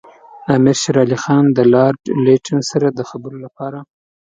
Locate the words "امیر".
0.55-0.77